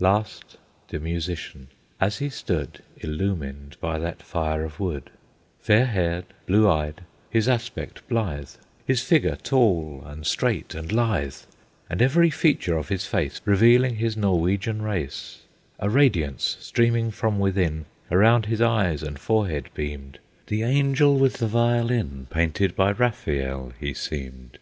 Last 0.00 0.56
the 0.88 0.98
Musician, 0.98 1.68
as 2.00 2.18
he 2.18 2.28
stood 2.28 2.82
Illumined 2.96 3.76
by 3.80 4.00
that 4.00 4.20
fire 4.20 4.64
of 4.64 4.80
wood; 4.80 5.12
Fair 5.60 5.86
haired, 5.86 6.24
blue 6.44 6.68
eyed, 6.68 7.04
his 7.30 7.48
aspect 7.48 8.02
blithe, 8.08 8.50
His 8.84 9.00
figure 9.02 9.36
tall 9.36 10.02
and 10.04 10.26
straight 10.26 10.74
and 10.74 10.90
lithe, 10.90 11.36
And 11.88 12.02
every 12.02 12.30
feature 12.30 12.76
of 12.76 12.88
his 12.88 13.06
face 13.06 13.40
Revealing 13.44 13.94
his 13.94 14.16
Norwegian 14.16 14.82
race; 14.82 15.42
A 15.78 15.88
radiance, 15.88 16.56
streaming 16.58 17.12
from 17.12 17.38
within, 17.38 17.84
Around 18.10 18.46
his 18.46 18.60
eyes 18.60 19.04
and 19.04 19.16
forehead 19.20 19.68
beamed, 19.72 20.18
The 20.48 20.64
Angel 20.64 21.16
with 21.16 21.34
the 21.34 21.46
violin, 21.46 22.26
Painted 22.28 22.74
by 22.74 22.90
Raphael, 22.90 23.72
he 23.78 23.94
seemed. 23.94 24.58